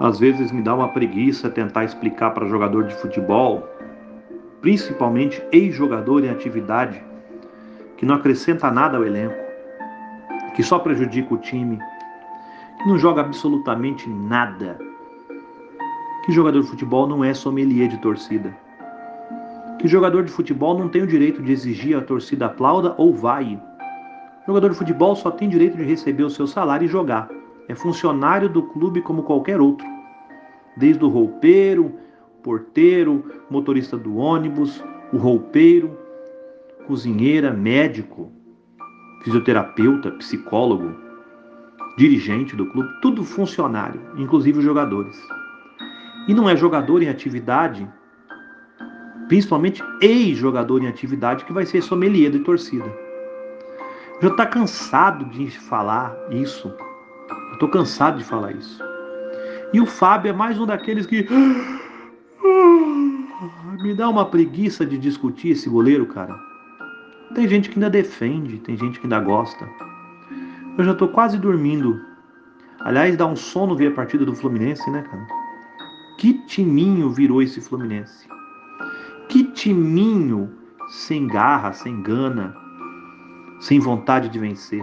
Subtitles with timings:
[0.00, 3.68] Às vezes me dá uma preguiça tentar explicar para jogador de futebol,
[4.60, 7.02] principalmente ex-jogador em atividade,
[7.96, 9.34] que não acrescenta nada ao elenco,
[10.54, 11.78] que só prejudica o time,
[12.78, 14.78] que não joga absolutamente nada.
[16.24, 18.56] Que jogador de futebol não é sommelier de torcida.
[19.80, 23.60] Que jogador de futebol não tem o direito de exigir a torcida aplauda ou vai.
[24.46, 27.28] jogador de futebol só tem direito de receber o seu salário e jogar.
[27.68, 29.86] É funcionário do clube como qualquer outro.
[30.78, 31.92] Desde o roupeiro,
[32.42, 34.82] porteiro, motorista do ônibus,
[35.12, 35.98] o roupeiro,
[36.86, 38.32] cozinheira, médico,
[39.22, 40.94] fisioterapeuta, psicólogo,
[41.96, 45.20] dirigente do clube, tudo funcionário, inclusive os jogadores.
[46.28, 47.88] E não é jogador em atividade,
[49.26, 52.90] principalmente ex-jogador em atividade, que vai ser sommelier de torcida.
[54.22, 56.72] Já está cansado de falar isso.
[57.52, 58.82] Estou cansado de falar isso.
[59.72, 61.26] E o Fábio é mais um daqueles que.
[63.80, 66.34] Me dá uma preguiça de discutir esse goleiro, cara.
[67.34, 69.68] Tem gente que ainda defende, tem gente que ainda gosta.
[70.76, 72.00] Eu já tô quase dormindo.
[72.80, 75.26] Aliás, dá um sono ver a partida do Fluminense, né, cara?
[76.18, 78.26] Que timinho virou esse Fluminense.
[79.28, 80.50] Que timinho
[80.88, 82.56] sem garra, sem gana,
[83.60, 84.82] sem vontade de vencer.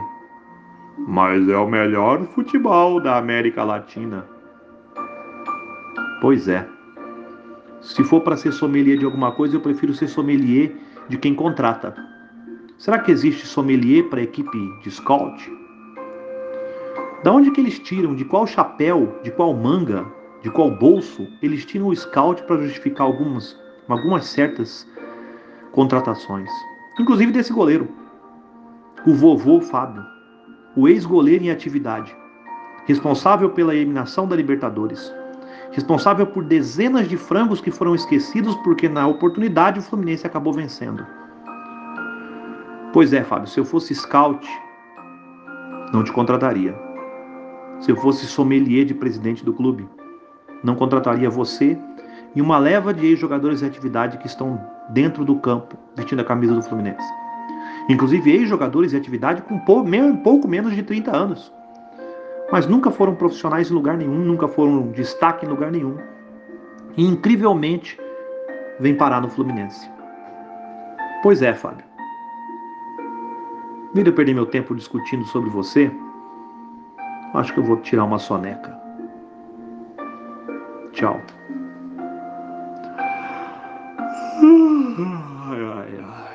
[0.98, 4.35] Mas é o melhor futebol da América Latina.
[6.26, 6.68] Pois é.
[7.82, 10.76] Se for para ser sommelier de alguma coisa, eu prefiro ser sommelier
[11.08, 11.94] de quem contrata.
[12.80, 15.56] Será que existe sommelier para equipe de scout?
[17.24, 20.04] Da onde que eles tiram, de qual chapéu, de qual manga,
[20.42, 23.56] de qual bolso, eles tiram o scout para justificar algumas,
[23.88, 24.90] algumas certas
[25.74, 26.50] contratações?
[27.00, 27.88] Inclusive desse goleiro,
[29.06, 30.04] o vovô Fábio,
[30.76, 32.18] o ex-goleiro em atividade,
[32.88, 35.14] responsável pela eliminação da Libertadores,
[35.72, 41.06] responsável por dezenas de frangos que foram esquecidos porque na oportunidade o Fluminense acabou vencendo.
[42.94, 44.48] Pois é, Fábio, se eu fosse scout,
[45.92, 46.74] não te contrataria.
[47.82, 49.88] Se eu fosse sommelier de presidente do clube,
[50.64, 51.78] não contrataria você
[52.34, 54.60] e uma leva de ex-jogadores de atividade que estão
[54.90, 57.06] dentro do campo vestindo a camisa do Fluminense.
[57.90, 61.54] Inclusive ex-jogadores de atividade com pouco menos de 30 anos.
[62.52, 65.98] Mas nunca foram profissionais em lugar nenhum, nunca foram destaque em lugar nenhum.
[66.96, 68.00] E incrivelmente
[68.80, 69.90] vem parar no Fluminense.
[71.24, 71.86] Pois é, Fábio.
[73.96, 75.90] Em eu perder meu tempo discutindo sobre você,
[77.34, 78.78] acho que eu vou tirar uma soneca.
[80.92, 81.20] Tchau.